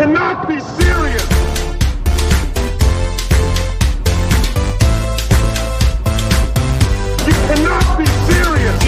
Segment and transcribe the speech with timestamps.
[0.00, 1.28] cannot be serious.
[7.26, 8.80] You cannot be serious.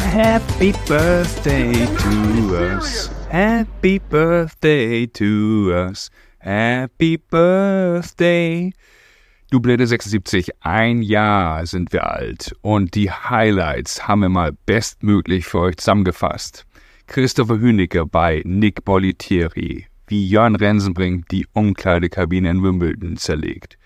[0.00, 3.08] Happy birthday to us.
[3.28, 6.08] Happy birthday to us.
[6.38, 8.72] Happy birthday.
[9.50, 15.46] Du Blöde 76, ein Jahr sind wir alt und die Highlights haben wir mal bestmöglich
[15.46, 16.66] für euch zusammengefasst.
[17.06, 23.78] Christopher Hünecke bei Nick Bolitieri, wie Jörn Rensenbrink die Umkleidekabine in Wimbledon zerlegt.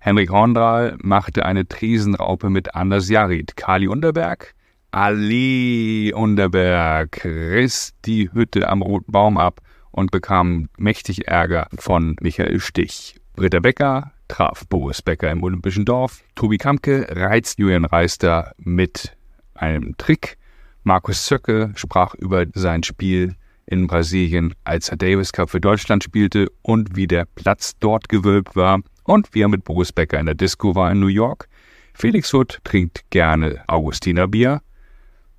[0.00, 4.54] Henrik Horndahl machte eine Tresenraupe mit Anders Jarid, Kali Unterberg,
[4.90, 12.60] Ali Unterberg riss die Hütte am Roten Baum ab und bekam mächtig Ärger von Michael
[12.60, 13.18] Stich.
[13.34, 16.22] Britta Becker traf Boris Becker im Olympischen Dorf.
[16.34, 19.16] Tobi Kamke reizt Julian Reister mit
[19.54, 20.36] einem Trick.
[20.82, 26.48] Markus Zöcke sprach über sein Spiel in Brasilien, als er Davis Cup für Deutschland spielte
[26.62, 30.34] und wie der Platz dort gewölbt war und wie er mit Boris Becker in der
[30.34, 31.48] Disco war in New York.
[31.94, 34.60] Felix Hutt trinkt gerne Augustiner Bier.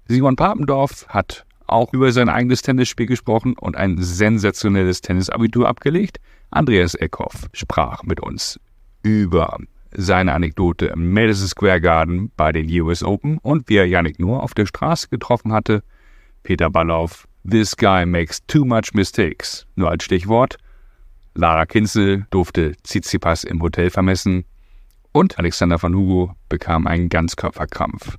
[0.07, 6.17] Simon Papendorf hat auch über sein eigenes Tennisspiel gesprochen und ein sensationelles Tennisabitur abgelegt.
[6.49, 8.59] Andreas Eckhoff sprach mit uns
[9.03, 9.57] über
[9.91, 14.43] seine Anekdote im Madison Square Garden bei den US Open und wie er Yannick nur
[14.43, 15.83] auf der Straße getroffen hatte.
[16.43, 19.65] Peter Ballauf, This guy makes too much mistakes.
[19.75, 20.57] Nur als Stichwort.
[21.33, 24.43] Lara Kinzel durfte Tsitsipas im Hotel vermessen.
[25.13, 28.17] Und Alexander van Hugo bekam einen Ganzkörperkrampf.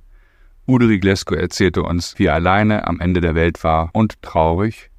[0.67, 4.89] Udo Riglesko erzählte uns, wie er alleine am Ende der Welt war und traurig.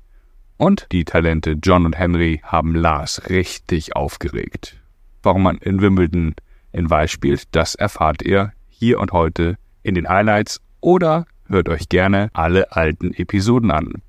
[0.56, 4.79] Und die Talente John und Henry haben Lars richtig aufgeregt.
[5.22, 6.34] Warum man in Wimbledon
[6.72, 11.88] in Weiß spielt, das erfahrt ihr hier und heute in den Highlights oder hört euch
[11.88, 14.02] gerne alle alten Episoden an.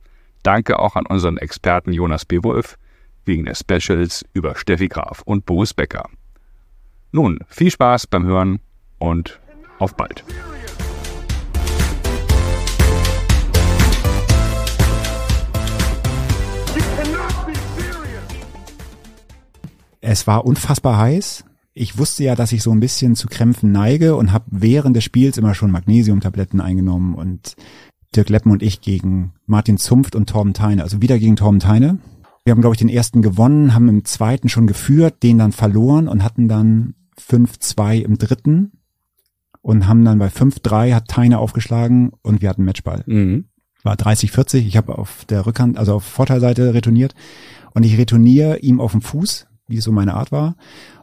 [0.43, 2.43] Danke auch an unseren Experten Jonas B.
[2.43, 2.77] Wolf
[3.25, 6.09] wegen der Specials über Steffi Graf und Boris Becker.
[7.11, 8.59] Nun, viel Spaß beim Hören
[8.97, 9.39] und
[9.79, 10.23] auf bald.
[20.11, 21.45] Es war unfassbar heiß.
[21.73, 25.05] Ich wusste ja, dass ich so ein bisschen zu Krämpfen neige und habe während des
[25.05, 27.55] Spiels immer schon Magnesiumtabletten eingenommen und
[28.13, 31.99] Dirk Leppen und ich gegen Martin Zunft und Torben Teine, also wieder gegen Torben Teine.
[32.43, 36.09] Wir haben, glaube ich, den ersten gewonnen, haben im zweiten schon geführt, den dann verloren
[36.09, 38.73] und hatten dann 5-2 im dritten
[39.61, 43.03] und haben dann bei 5-3 hat Teine aufgeschlagen und wir hatten Matchball.
[43.05, 43.45] Mhm.
[43.83, 47.15] War 30-40, ich habe auf der Rückhand, also auf Vorteilseite retourniert
[47.73, 50.55] und ich retourniere ihm auf den Fuß, wie es so meine Art war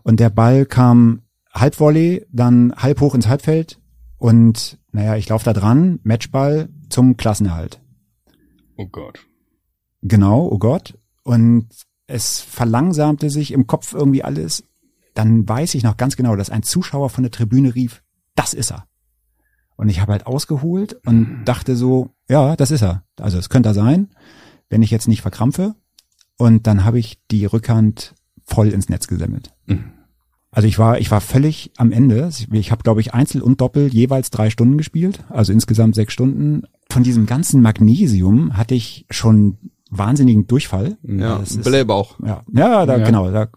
[0.03, 3.81] und der Ball kam Halbvolley, dann halb hoch ins Halbfeld
[4.19, 7.81] und naja, ich laufe da dran, Matchball zum Klassenerhalt.
[8.77, 9.27] Oh Gott.
[10.03, 10.99] Genau, oh Gott.
[11.25, 11.69] Und
[12.07, 14.65] es verlangsamte sich im Kopf irgendwie alles.
[15.15, 18.03] Dann weiß ich noch ganz genau, dass ein Zuschauer von der Tribüne rief,
[18.35, 18.87] das ist er.
[19.77, 23.05] Und ich habe halt ausgeholt und dachte so, ja, das ist er.
[23.17, 24.09] Also es könnte er sein,
[24.69, 25.75] wenn ich jetzt nicht verkrampfe.
[26.37, 28.15] Und dann habe ich die Rückhand
[28.49, 29.53] voll ins Netz gesemmelt.
[30.51, 32.31] Also ich war, ich war völlig am Ende.
[32.53, 36.63] Ich habe, glaube ich, Einzel und Doppel jeweils drei Stunden gespielt, also insgesamt sechs Stunden.
[36.91, 39.59] Von diesem ganzen Magnesium hatte ich schon
[39.91, 40.97] wahnsinnigen Durchfall.
[41.03, 42.19] Ja, Das ist- Blähbauch.
[42.25, 43.05] ja, ja, da, Ja.
[43.07, 43.31] genau.
[43.31, 43.49] Da.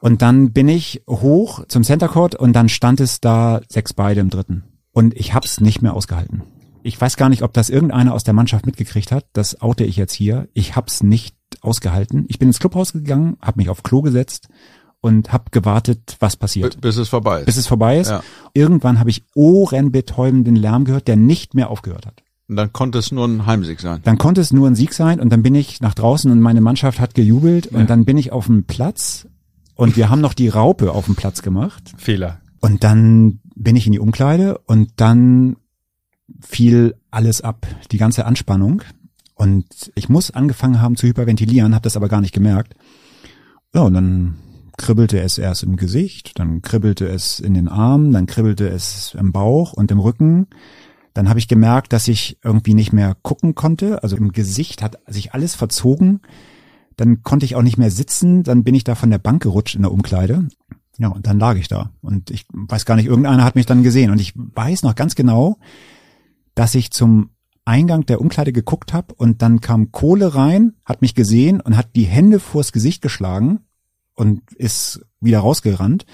[0.00, 4.20] Und dann bin ich hoch zum Center Court und dann stand es da sechs beide
[4.20, 4.64] im dritten.
[4.92, 6.42] Und ich hab's nicht mehr ausgehalten.
[6.82, 9.26] Ich weiß gar nicht, ob das irgendeiner aus der Mannschaft mitgekriegt hat.
[9.32, 10.48] Das oute ich jetzt hier.
[10.52, 12.24] Ich hab's nicht ausgehalten.
[12.28, 14.48] Ich bin ins Clubhaus gegangen, habe mich auf Klo gesetzt
[15.00, 16.80] und habe gewartet, was passiert.
[16.80, 17.46] Bis es vorbei ist.
[17.46, 18.08] Bis es vorbei ist.
[18.08, 18.22] Ja.
[18.54, 22.22] Irgendwann habe ich ohrenbetäubenden Lärm gehört, der nicht mehr aufgehört hat.
[22.48, 24.00] Und dann konnte es nur ein Heimsieg sein.
[24.04, 26.60] Dann konnte es nur ein Sieg sein und dann bin ich nach draußen und meine
[26.60, 29.26] Mannschaft hat gejubelt und dann bin ich auf dem Platz
[29.74, 32.40] und wir haben noch die Raupe auf dem Platz gemacht Fehler.
[32.60, 35.56] und dann bin ich in die Umkleide und dann
[36.40, 38.82] fiel alles ab, die ganze Anspannung
[39.42, 42.76] und ich muss angefangen haben zu hyperventilieren, habe das aber gar nicht gemerkt.
[43.74, 44.36] Ja, und dann
[44.76, 49.32] kribbelte es erst im Gesicht, dann kribbelte es in den Armen, dann kribbelte es im
[49.32, 50.46] Bauch und im Rücken.
[51.12, 54.04] Dann habe ich gemerkt, dass ich irgendwie nicht mehr gucken konnte.
[54.04, 56.20] Also im Gesicht hat sich alles verzogen.
[56.96, 58.44] Dann konnte ich auch nicht mehr sitzen.
[58.44, 60.46] Dann bin ich da von der Bank gerutscht in der Umkleide.
[60.98, 61.90] Ja, und dann lag ich da.
[62.00, 64.12] Und ich weiß gar nicht, irgendeiner hat mich dann gesehen.
[64.12, 65.58] Und ich weiß noch ganz genau,
[66.54, 67.30] dass ich zum
[67.64, 71.94] Eingang der Umkleide geguckt habe und dann kam Kohle rein, hat mich gesehen und hat
[71.94, 73.60] die Hände vors Gesicht geschlagen
[74.14, 76.04] und ist wieder rausgerannt.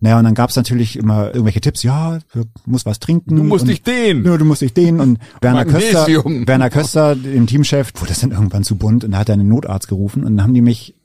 [0.00, 3.36] Naja, und dann gab's natürlich immer irgendwelche Tipps, ja, du musst was trinken.
[3.36, 4.24] Du musst und, dich dehnen.
[4.24, 5.00] Ja, du musst dich dehnen.
[5.00, 6.06] Und Werner Köster.
[6.08, 9.48] Werner Köster, dem Teamchef, wurde das dann irgendwann zu bunt und da hat er einen
[9.48, 10.96] Notarzt gerufen und dann haben die mich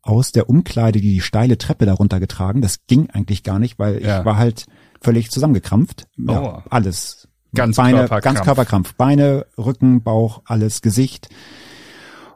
[0.00, 2.62] aus der Umkleide die, die steile Treppe darunter getragen.
[2.62, 4.20] Das ging eigentlich gar nicht, weil Ja.
[4.20, 4.64] ich war halt
[5.02, 6.06] völlig zusammengekrampft.
[6.16, 6.64] Ja, Aua.
[6.70, 7.28] alles.
[7.54, 8.24] Ganz Beine, Körperkrampf.
[8.24, 8.94] ganz Körperkrampf.
[8.94, 11.28] Beine, Rücken, Bauch, alles, Gesicht.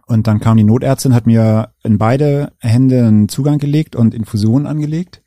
[0.06, 4.66] Und dann kam die Notärztin, hat mir in beide Hände einen Zugang gelegt und Infusionen
[4.66, 5.22] angelegt.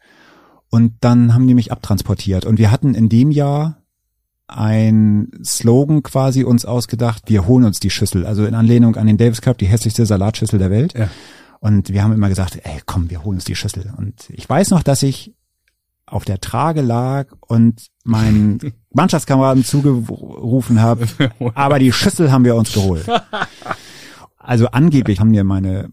[0.69, 2.45] Und dann haben die mich abtransportiert.
[2.45, 3.77] Und wir hatten in dem Jahr
[4.47, 8.25] ein Slogan quasi uns ausgedacht, wir holen uns die Schüssel.
[8.25, 10.93] Also in Anlehnung an den Davis Cup, die hässlichste Salatschüssel der Welt.
[10.97, 11.09] Ja.
[11.59, 13.93] Und wir haben immer gesagt, ey, komm, wir holen uns die Schüssel.
[13.97, 15.34] Und ich weiß noch, dass ich
[16.07, 18.59] auf der Trage lag und meinen
[18.93, 21.07] Mannschaftskameraden zugerufen habe,
[21.55, 23.05] aber die Schüssel haben wir uns geholt.
[24.37, 25.89] Also angeblich haben mir meine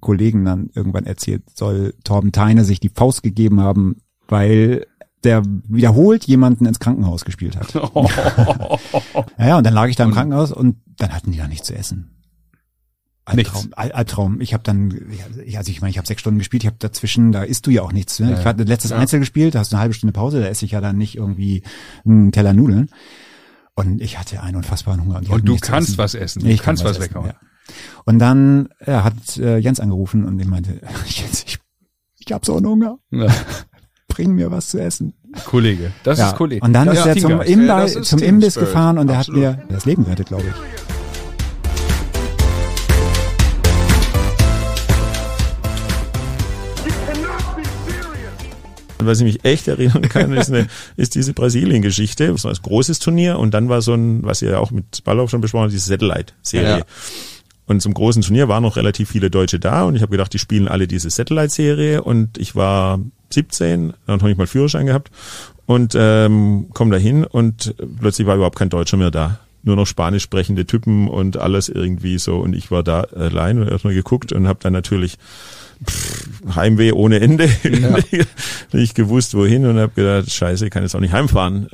[0.00, 3.96] Kollegen dann irgendwann erzählt, soll Torben Teine sich die Faust gegeben haben,
[4.28, 4.86] weil
[5.22, 7.72] der wiederholt jemanden ins Krankenhaus gespielt hat.
[9.38, 11.66] ja, ja, und dann lag ich da im Krankenhaus und dann hatten die da nichts
[11.66, 12.13] zu essen.
[13.26, 14.40] Albtraum, Albtraum.
[14.42, 14.90] Ich habe dann,
[15.46, 17.70] ja, also ich meine, ich habe sechs Stunden gespielt, ich habe dazwischen, da isst du
[17.70, 18.20] ja auch nichts.
[18.20, 18.36] Ne?
[18.38, 20.72] Ich hatte letztes Einzel gespielt, da hast du eine halbe Stunde Pause, da esse ich
[20.72, 21.62] ja dann nicht irgendwie
[22.04, 22.90] einen Teller Nudeln.
[23.74, 25.16] Und ich hatte einen unfassbaren Hunger.
[25.16, 25.98] hatten Und du kannst essen.
[25.98, 26.42] was essen.
[26.42, 27.28] Du Ich kann kannst was essen, weghauen.
[27.28, 27.34] Ja.
[28.04, 31.58] Und dann ja, hat äh, Jens angerufen und ich meinte, Jens, ich,
[32.18, 32.98] ich habe so einen Hunger.
[33.10, 33.26] Ja.
[34.08, 35.14] Bring mir was zu essen.
[35.46, 35.92] Kollege.
[36.04, 36.28] Das ja.
[36.28, 36.64] ist Kollege.
[36.64, 37.50] Und dann das ist er zum, Teamgeist.
[37.50, 40.44] Imbi Ja, das ist zum Imbiss gefahren und er hat mir das Leben gerettet, glaube
[40.44, 40.83] ich.
[49.04, 50.66] Und was ich mich echt erinnern kann, ist, eine,
[50.96, 52.28] ist diese Brasilien-Geschichte.
[52.28, 55.04] Das war ein großes Turnier und dann war so ein, was ihr ja auch mit
[55.04, 56.78] Ballauf schon besprochen habt, diese Satellite-Serie.
[56.78, 56.84] Ja.
[57.66, 60.38] Und zum großen Turnier waren noch relativ viele Deutsche da und ich habe gedacht, die
[60.38, 62.98] spielen alle diese Satellite-Serie und ich war
[63.30, 65.10] 17, dann habe ich mal Führerschein gehabt
[65.66, 69.38] und ähm, komm da hin und plötzlich war überhaupt kein Deutscher mehr da.
[69.62, 73.68] Nur noch spanisch sprechende Typen und alles irgendwie so und ich war da allein und
[73.68, 75.18] erstmal geguckt und habe dann natürlich
[75.86, 77.48] pff, Heimweh ohne Ende.
[78.72, 81.68] nicht gewusst, wohin und habe gedacht, scheiße, ich kann jetzt auch nicht heimfahren.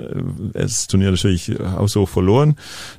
[0.55, 2.57] Äh, Das Turnier natürlich haushoch verloren.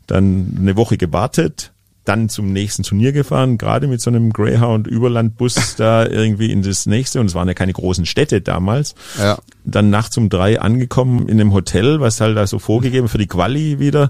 [0.08, 1.72] Dann eine Woche gewartet,
[2.04, 7.20] dann zum nächsten Turnier gefahren, gerade mit so einem Greyhound-Überlandbus da irgendwie in das nächste.
[7.20, 8.96] Und es waren ja keine großen Städte damals.
[9.18, 9.38] Ja.
[9.64, 13.28] Dann nachts um drei angekommen in einem Hotel, was halt da so vorgegeben für die
[13.28, 14.10] Quali wieder.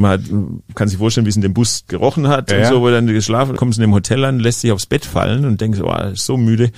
[0.00, 2.80] Man hat, kann sich vorstellen, wie es in dem Bus gerochen hat Ja, und so,
[2.80, 5.80] wo dann geschlafen, kommst in dem Hotel an, lässt sich aufs Bett fallen und denkst,
[5.82, 6.70] oh, ist so müde.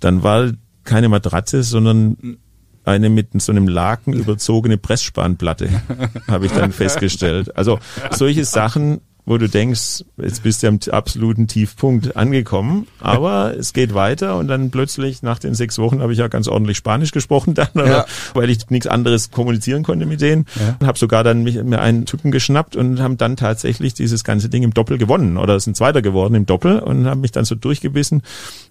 [0.00, 0.52] Dann war
[0.84, 2.36] keine Matratze, sondern
[2.84, 5.68] eine mit so einem Laken überzogene Pressspanplatte,
[6.28, 7.56] habe ich dann festgestellt.
[7.56, 7.78] Also
[8.10, 13.92] solche Sachen, wo du denkst, jetzt bist du am absoluten Tiefpunkt angekommen, aber es geht
[13.92, 17.54] weiter und dann plötzlich nach den sechs Wochen habe ich ja ganz ordentlich Spanisch gesprochen
[17.54, 18.06] dann, Ja.
[18.34, 20.46] weil ich nichts anderes kommunizieren konnte mit denen.
[20.80, 20.86] Ja.
[20.86, 24.62] Habe sogar dann mich, mir einen Typen geschnappt und haben dann tatsächlich dieses ganze Ding
[24.62, 28.22] im Doppel gewonnen oder sind Zweiter geworden im Doppel und haben mich dann so durchgebissen.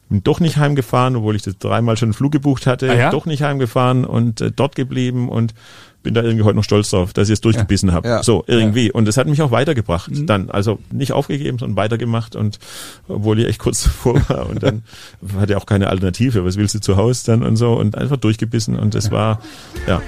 [0.07, 3.09] Bin doch nicht heimgefahren, obwohl ich das dreimal schon einen Flug gebucht hatte, Ah ja?
[3.09, 5.53] doch nicht heimgefahren und äh, dort geblieben und
[6.05, 8.07] bin da irgendwie heute noch stolz drauf, dass ich es durchgebissen habe.
[8.07, 8.23] Ja.
[8.23, 8.91] So, irgendwie.
[8.91, 10.27] Und das hat mich auch weitergebracht Mhm.
[10.27, 10.49] dann.
[10.51, 12.59] Also nicht aufgegeben, sondern weitergemacht und
[13.07, 14.83] obwohl ich echt kurz davor war und dann
[15.37, 16.45] hatte ich auch keine Alternative.
[16.45, 19.41] Was willst du zu Hause dann und so und einfach durchgebissen und das war,
[19.87, 20.01] ja.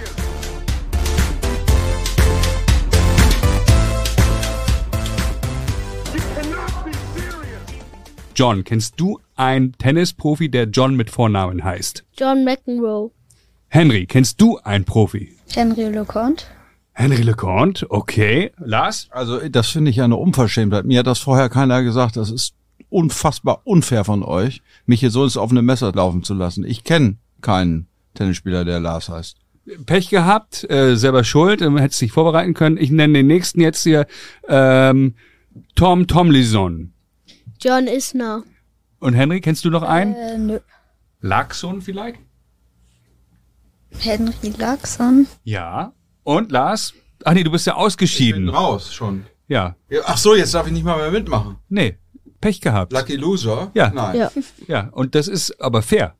[8.36, 12.04] John, kennst du einen Tennisprofi, der John mit Vornamen heißt?
[12.20, 13.10] John McEnroe.
[13.70, 15.36] Henry, kennst du einen Profi?
[15.54, 16.46] Henry LeConte.
[16.94, 18.52] Henry LeConte, okay.
[18.58, 19.08] Lars?
[19.12, 20.86] Also das finde ich ja eine Unverschämtheit.
[20.86, 22.18] Mir hat das vorher keiner gesagt.
[22.18, 22.56] Das ist
[22.90, 26.64] unfassbar unfair von euch, mich hier so ins offene Messer laufen zu lassen.
[26.64, 29.38] Ich kenne keinen Tennisspieler, der Lars heißt.
[29.86, 32.78] Pech gehabt, äh, selber schuld, ähm, hättest dich vorbereiten können.
[32.78, 34.08] Ich nenne den nächsten jetzt hier
[34.48, 35.16] ähm,
[35.76, 36.94] Tom Tomlinson.
[37.60, 38.44] John Isner.
[39.00, 40.16] Und Henry, kennst du noch einen?
[40.16, 40.60] Äh, nö.
[41.20, 42.20] Laxon vielleicht?
[44.00, 45.28] Henry Laxon.
[45.44, 45.94] Ja.
[46.24, 46.94] Und Lars?
[47.24, 48.50] Ach nee, du bist ja ausgeschieden.
[48.50, 49.26] raus schon.
[49.48, 49.76] Ja.
[50.06, 51.58] Ach so, jetzt darf ich nicht mal mehr mitmachen.
[51.70, 51.98] Nee.
[52.42, 52.94] Pech gehabt.
[52.94, 53.72] Lucky Loser?
[53.74, 53.90] Ja.
[53.90, 54.16] Nein.
[54.18, 54.32] Ja.
[54.68, 54.90] Ja.
[54.92, 56.16] Und das ist aber fair.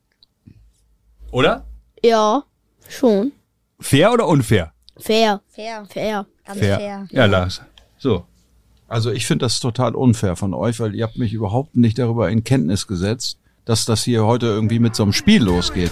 [1.32, 1.66] Oder?
[2.04, 2.44] Ja,
[2.88, 3.32] schon.
[3.80, 4.74] Fair oder unfair?
[4.98, 5.42] Fair.
[5.48, 5.86] Fair.
[5.90, 6.26] Fair.
[6.46, 7.08] Ganz Fair.
[7.12, 7.62] Ja, Lars.
[7.98, 8.26] So.
[8.88, 12.30] Also ich finde das total unfair von euch, weil ihr habt mich überhaupt nicht darüber
[12.30, 15.92] in Kenntnis gesetzt, dass das hier heute irgendwie mit so einem Spiel losgeht.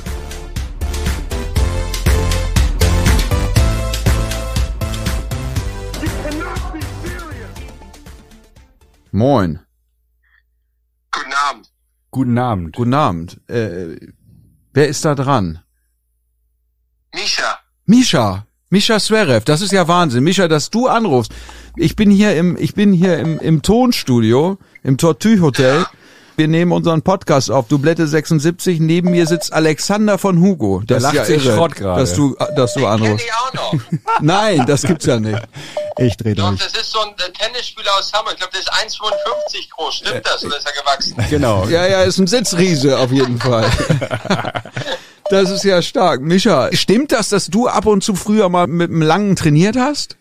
[9.16, 9.62] Moin.
[11.10, 11.72] Guten Abend.
[12.12, 12.76] Guten Abend.
[12.76, 13.42] Guten Abend.
[13.48, 13.96] Äh,
[14.74, 15.60] wer ist da dran?
[17.14, 17.60] Misha.
[17.86, 20.26] Misha, Misha Zverev, das ist ja Wahnsinn.
[20.26, 21.34] Misha, dass du anrufst.
[21.78, 25.86] Ich bin hier im, ich bin hier im, im Tonstudio, im Tortue Hotel.
[26.38, 27.68] Wir nehmen unseren Podcast auf.
[27.70, 28.80] Dublette 76.
[28.82, 30.82] Neben mir sitzt Alexander von Hugo.
[30.86, 32.02] Das lacht ja sich Schrott gerade.
[32.02, 33.26] dass du, dass du Kenn anrufst.
[33.26, 33.74] ich auch noch.
[34.22, 35.42] Nein, das gibt's ja nicht.
[35.98, 36.60] Ich drehe Doch, durch.
[36.62, 38.34] das ist so ein äh, Tennisspieler aus Hamburg.
[38.34, 39.96] Ich glaube, der ist 1,55 groß.
[39.96, 40.44] Stimmt das?
[40.44, 41.16] Oder ist er gewachsen?
[41.30, 41.66] Genau.
[41.68, 43.70] Ja, ja, ist ein Sitzriese auf jeden Fall.
[45.32, 46.22] Das ist ja stark.
[46.22, 50.18] Mischa, stimmt das, dass du ab und zu früher mal mit einem Langen trainiert hast?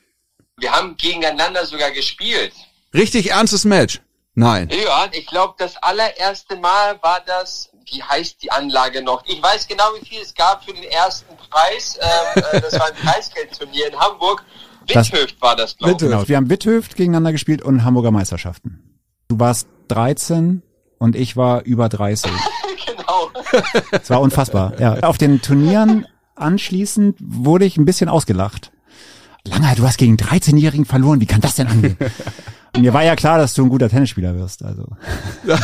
[0.56, 2.52] Wir haben gegeneinander sogar gespielt.
[2.94, 4.00] Richtig ernstes Match?
[4.34, 4.68] Nein.
[4.70, 9.22] Ja, ich glaube, das allererste Mal war das, wie heißt die Anlage noch?
[9.26, 11.98] Ich weiß genau, wie viel es gab für den ersten Preis.
[12.00, 14.44] Ähm, äh, das war ein Preisgeldturnier in Hamburg.
[14.88, 15.98] Das- Witthöft war das, glaube ich.
[15.98, 16.28] Genau.
[16.28, 19.00] Wir haben Witthöft gegeneinander gespielt und Hamburger Meisterschaften.
[19.28, 20.62] Du warst 13
[20.98, 22.30] und ich war über 30.
[22.86, 23.30] genau.
[23.92, 24.78] Es war unfassbar.
[24.80, 24.94] Ja.
[25.00, 28.72] Auf den Turnieren anschließend wurde ich ein bisschen ausgelacht.
[29.46, 31.20] Langer, du hast gegen 13-Jährigen verloren.
[31.20, 31.96] Wie kann das denn angehen?
[32.78, 34.64] Mir war ja klar, dass du ein guter Tennisspieler wirst.
[34.64, 34.86] Also
[35.46, 35.58] ja,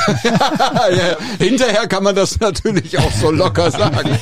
[1.38, 4.10] hinterher kann man das natürlich auch so locker sagen.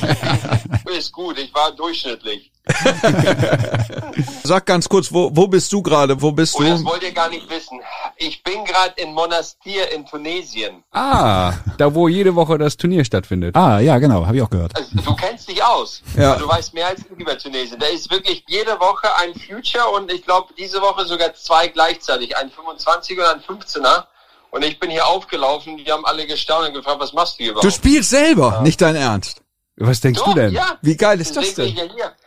[0.99, 2.51] Ist gut, ich war durchschnittlich.
[4.43, 6.21] Sag ganz kurz, wo, wo bist du gerade?
[6.21, 6.85] Wo bist das du?
[6.85, 7.79] wollt ihr gar nicht wissen.
[8.17, 10.83] Ich bin gerade in Monastir in Tunesien.
[10.91, 13.55] Ah, da wo jede Woche das Turnier stattfindet.
[13.55, 14.75] ah, ja, genau, habe ich auch gehört.
[14.75, 16.01] Also, du kennst dich aus.
[16.17, 16.35] Ja.
[16.35, 17.79] Du weißt mehr als ich über Tunesien.
[17.79, 22.35] Da ist wirklich jede Woche ein Future und ich glaube diese Woche sogar zwei gleichzeitig.
[22.37, 24.03] Ein 25er und ein 15er.
[24.51, 27.53] Und ich bin hier aufgelaufen, die haben alle gestaunt und gefragt, was machst du hier
[27.53, 27.73] Du überhaupt?
[27.73, 29.41] spielst selber, nicht dein Ernst.
[29.79, 30.53] Was denkst Doch, du denn?
[30.53, 30.77] Ja.
[30.81, 31.75] Wie geil ist das denn?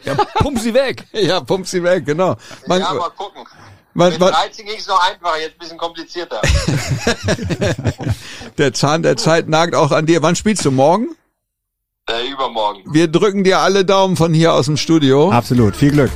[0.05, 1.05] ja pump sie weg.
[1.13, 2.37] Ja, pump sie weg, genau.
[2.67, 2.81] Man.
[2.81, 3.45] Ja, mal gucken.
[3.95, 6.41] man, Mit man, 13 ging es noch einfacher, jetzt ein bisschen komplizierter.
[8.59, 10.23] der Zahn der Zeit nagt auch an dir.
[10.23, 11.15] Wann spielst du morgen?
[12.09, 12.83] äh, übermorgen.
[12.93, 15.31] Wir drücken dir alle Daumen von hier aus dem Studio.
[15.31, 15.77] Absolut.
[15.77, 16.11] Viel Glück.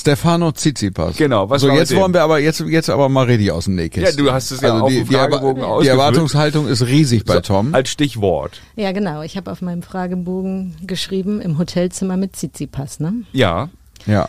[0.00, 1.16] Stefano Tsitsipas.
[1.16, 3.74] Genau, was so war jetzt wollen wir aber jetzt jetzt aber mal richtig aus dem
[3.76, 4.18] Nähkästchen.
[4.18, 5.98] Ja, du hast es ja auf die, dem die, Fragebogen die ausgefüllt.
[5.98, 7.74] Erwartungshaltung ist riesig bei Tom.
[7.74, 8.60] Als Stichwort.
[8.76, 9.22] Ja, genau.
[9.22, 13.24] Ich habe auf meinem Fragebogen geschrieben, im Hotelzimmer mit Tsitsipas, ne?
[13.32, 13.68] Ja.
[14.06, 14.28] Ja.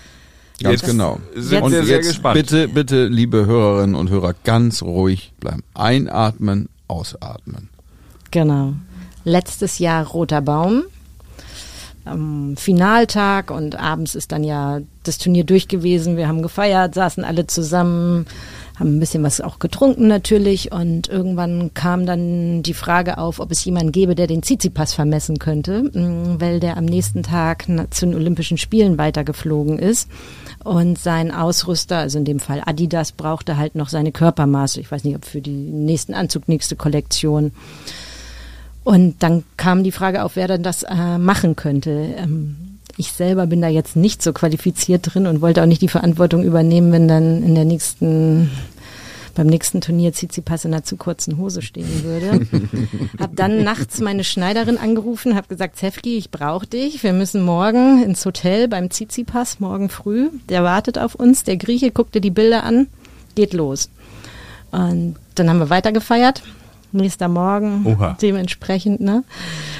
[0.62, 1.20] Ganz Jetzt genau.
[1.36, 2.34] sind und wir sehr jetzt gespannt.
[2.36, 5.64] bitte, bitte, liebe Hörerinnen und Hörer, ganz ruhig bleiben.
[5.74, 7.70] Einatmen, ausatmen.
[8.32, 8.74] Genau.
[9.24, 10.84] Letztes Jahr Roter Baum.
[12.04, 16.16] Am Finaltag und abends ist dann ja das Turnier durch gewesen.
[16.16, 18.26] Wir haben gefeiert, saßen alle zusammen,
[18.80, 23.52] haben ein bisschen was auch getrunken natürlich und irgendwann kam dann die Frage auf, ob
[23.52, 28.06] es jemanden gäbe, der den Tsitsipas vermessen könnte, mh, weil der am nächsten Tag zu
[28.06, 30.10] den Olympischen Spielen weitergeflogen ist
[30.64, 34.80] und sein Ausrüster, also in dem Fall Adidas, brauchte halt noch seine Körpermaße.
[34.80, 37.52] Ich weiß nicht, ob für die nächsten Anzug, nächste Kollektion.
[38.84, 42.14] Und dann kam die Frage auf, wer denn das äh, machen könnte.
[42.18, 42.69] Ähm,
[43.00, 46.44] ich selber bin da jetzt nicht so qualifiziert drin und wollte auch nicht die Verantwortung
[46.44, 48.52] übernehmen, wenn dann in der nächsten
[49.36, 52.46] beim nächsten Turnier Tsitsipas in einer zu kurzen Hose stehen würde.
[53.20, 57.04] hab dann nachts meine Schneiderin angerufen, hab gesagt, Zefki, ich brauche dich.
[57.04, 60.30] Wir müssen morgen ins Hotel beim Tsitsipas, morgen früh.
[60.50, 61.46] Der wartet auf uns.
[61.46, 62.88] Der Grieche guckte die Bilder an,
[63.36, 63.90] geht los.
[64.72, 66.44] Und dann haben wir weitergefeiert.
[66.92, 68.18] Nächster Morgen, Oha.
[68.22, 69.00] dementsprechend.
[69.02, 69.24] Ne?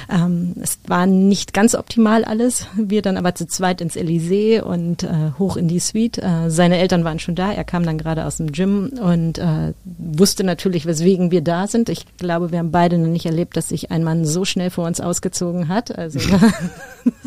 [0.08, 2.68] Ähm, es war nicht ganz optimal alles.
[2.76, 6.18] Wir dann aber zu zweit ins Elysée und äh, hoch in die Suite.
[6.18, 7.52] Äh, seine Eltern waren schon da.
[7.52, 11.88] Er kam dann gerade aus dem Gym und äh, wusste natürlich, weswegen wir da sind.
[11.88, 14.86] Ich glaube, wir haben beide noch nicht erlebt, dass sich ein Mann so schnell vor
[14.86, 15.96] uns ausgezogen hat.
[15.96, 16.20] Also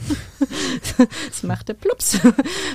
[1.30, 2.20] es machte plups.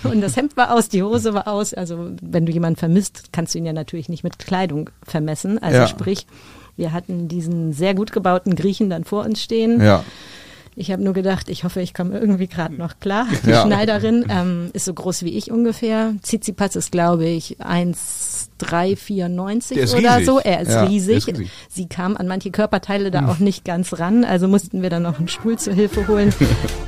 [0.05, 1.75] Und das Hemd war aus, die Hose war aus.
[1.75, 5.59] Also wenn du jemanden vermisst, kannst du ihn ja natürlich nicht mit Kleidung vermessen.
[5.63, 5.87] Also Ja.
[5.87, 6.27] sprich,
[6.79, 9.83] wir hatten diesen sehr gut gebauten Griechen dann vor uns stehen.
[9.83, 10.03] Ja.
[10.81, 13.27] Ich habe nur gedacht, ich hoffe, ich komme irgendwie gerade noch klar.
[13.45, 13.63] Die Ja.
[13.67, 16.15] Schneiderin ähm, ist so groß wie ich ungefähr.
[16.23, 20.27] Tsitsipas ist, glaube ich, 1,394 Der ist oder riesig.
[20.27, 20.39] so.
[20.39, 21.17] Er ist, Ja, riesig.
[21.17, 21.51] ist riesig.
[21.69, 24.25] Sie kam an manche Körperteile da auch nicht ganz ran.
[24.25, 26.33] Also mussten wir dann noch einen Stuhl zur Hilfe holen.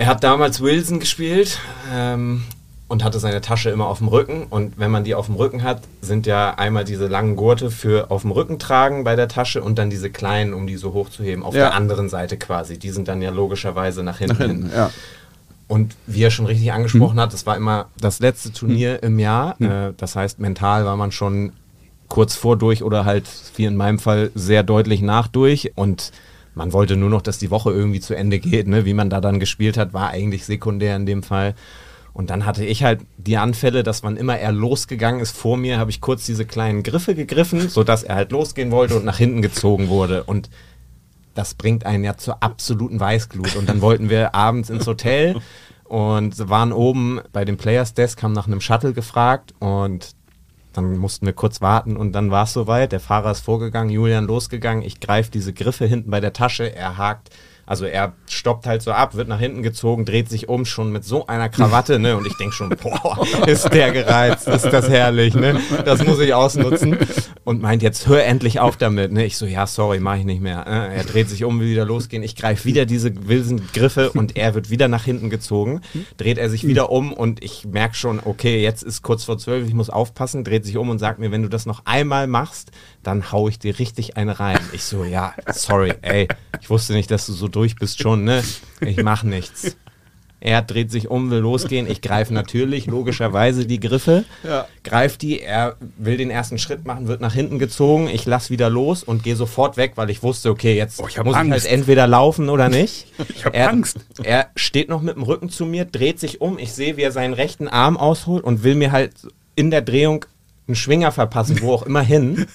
[0.00, 1.58] Er hat damals Wilson gespielt
[1.94, 2.44] ähm,
[2.88, 4.46] und hatte seine Tasche immer auf dem Rücken.
[4.48, 8.10] Und wenn man die auf dem Rücken hat, sind ja einmal diese langen Gurte für
[8.10, 11.44] auf dem Rücken tragen bei der Tasche und dann diese kleinen, um die so hochzuheben,
[11.44, 11.64] auf Ja.
[11.64, 12.78] der anderen Seite quasi.
[12.78, 14.38] Die sind dann ja logischerweise nach hinten.
[14.38, 14.90] Nach hinten, ja.
[15.68, 19.60] Und wie er schon richtig angesprochen hat, das war immer das letzte Turnier im Jahr.
[19.60, 21.52] Äh, das heißt, mental war man schon
[22.08, 25.72] kurz vor durch oder halt, wie in meinem Fall, sehr deutlich nach durch.
[25.76, 26.10] Und
[26.54, 28.66] man wollte nur noch, dass die Woche irgendwie zu Ende geht.
[28.66, 28.84] Ne?
[28.84, 31.54] Wie man da dann gespielt hat, war eigentlich sekundär in dem Fall.
[32.12, 35.78] Und dann hatte ich halt die Anfälle, dass wann immer er losgegangen ist vor mir,
[35.78, 39.42] habe ich kurz diese kleinen Griffe gegriffen, sodass er halt losgehen wollte und nach hinten
[39.42, 40.24] gezogen wurde.
[40.24, 40.50] Und
[41.34, 43.54] das bringt einen ja zur absoluten Weißglut.
[43.54, 45.36] Und dann wollten wir abends ins Hotel
[45.84, 50.14] und waren oben bei dem Players Desk, haben nach einem Shuttle gefragt und
[50.72, 52.92] dann mussten wir kurz warten und dann war es soweit.
[52.92, 54.82] Der Fahrer ist vorgegangen, Julian losgegangen.
[54.82, 56.74] Ich greife diese Griffe hinten bei der Tasche.
[56.74, 57.30] Er hakt
[57.70, 61.04] also er stoppt halt so ab, wird nach hinten gezogen, dreht sich um, schon mit
[61.04, 62.16] so einer Krawatte, ne?
[62.16, 65.60] Und ich denk schon, boah, ist der gereizt, ist das herrlich, ne?
[65.84, 66.98] Das muss ich ausnutzen.
[67.44, 69.24] Und meint, jetzt hör endlich auf damit, ne?
[69.24, 70.66] Ich so, ja, sorry, mach ich nicht mehr.
[70.66, 72.24] Äh, Er dreht sich um, will wieder losgehen.
[72.24, 75.80] Ich greife wieder diese wilden Griffe und er wird wieder nach hinten gezogen.
[76.16, 79.68] Dreht er sich wieder um und ich merk schon, okay, jetzt ist kurz vor zwölf,
[79.68, 82.72] ich muss aufpassen, dreht sich um und sagt mir, wenn du das noch einmal machst,
[83.04, 84.58] dann hau ich dir richtig eine rein.
[84.72, 86.26] Ich so, ja, sorry, ey,
[86.60, 88.42] ich wusste nicht, dass du so durch bist schon, ne?
[88.80, 89.76] Ich mach nichts.
[90.42, 91.86] Er dreht sich um, will losgehen.
[91.86, 94.24] Ich greife natürlich, logischerweise, die Griffe.
[94.42, 94.66] Ja.
[94.82, 98.08] Greif die, er will den ersten Schritt machen, wird nach hinten gezogen.
[98.08, 101.22] Ich lass wieder los und gehe sofort weg, weil ich wusste, okay, jetzt Oh, ich
[101.22, 101.58] muss Angst.
[101.58, 103.06] ich halt entweder laufen oder nicht.
[103.34, 103.98] Ich hab er, Angst.
[104.22, 106.58] Er steht noch mit dem Rücken zu mir, dreht sich um.
[106.58, 109.12] Ich sehe, wie er seinen rechten Arm ausholt und will mir halt
[109.56, 110.24] in der Drehung
[110.66, 112.46] einen Schwinger verpassen, wo auch immer hin.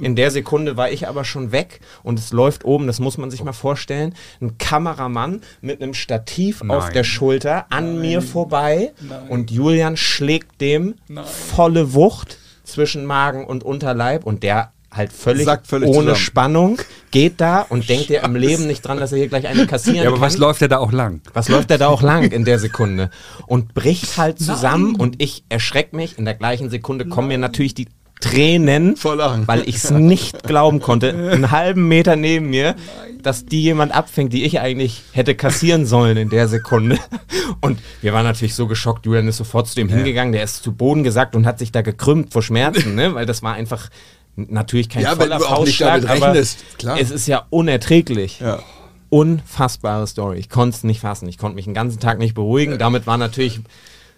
[0.00, 3.30] In der Sekunde war ich aber schon weg und es läuft oben, das muss man
[3.30, 6.92] sich mal vorstellen, ein Kameramann mit einem Stativ auf Nein.
[6.94, 8.92] der Schulter an mir vorbei
[9.28, 15.88] und Julian schlägt dem volle Wucht zwischen Magen und Unterleib und der halt völlig, völlig
[15.88, 16.16] ohne zusammen.
[16.16, 16.78] Spannung
[17.10, 19.96] geht da und denkt ja im Leben nicht dran, dass er hier gleich eine kassieren
[19.96, 20.22] Ja, aber kann.
[20.26, 21.20] was läuft der da auch lang?
[21.32, 23.10] Was läuft der da auch lang in der Sekunde?
[23.46, 26.16] Und bricht halt zusammen und ich erschreck mich.
[26.16, 27.88] In der gleichen Sekunde kommen mir natürlich die
[28.24, 28.94] Tränen,
[29.46, 32.74] weil ich es nicht glauben konnte, einen halben Meter neben mir,
[33.22, 36.98] dass die jemand abfängt, die ich eigentlich hätte kassieren sollen in der Sekunde.
[37.60, 39.04] Und wir waren natürlich so geschockt.
[39.06, 41.82] Julian ist sofort zu dem hingegangen, der ist zu Boden gesackt und hat sich da
[41.82, 43.14] gekrümmt vor Schmerzen, ne?
[43.14, 43.90] weil das war einfach
[44.36, 46.56] natürlich kein Ja, voller Faustschlag, aber es
[47.10, 48.60] ist ja unerträglich Ja.
[49.10, 50.38] unfassbare Story.
[50.38, 51.28] Ich konnte es nicht fassen.
[51.28, 52.78] Ich konnte mich den ganzen Tag nicht beruhigen.
[52.78, 53.60] Damit war natürlich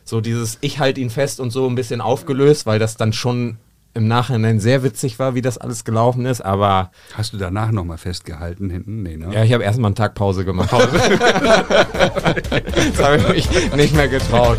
[0.04, 3.58] so dieses Ich halte ihn fest und so ein bisschen aufgelöst, weil das dann schon
[3.96, 6.42] im Nachhinein sehr witzig war, wie das alles gelaufen ist.
[6.42, 9.02] Aber Hast du danach nochmal festgehalten hinten?
[9.02, 9.32] Nee, ne?
[9.32, 10.70] ja, ich habe erstmal einen Tag Pause gemacht.
[10.72, 10.80] das
[13.02, 14.58] habe ich mich nicht mehr getraut.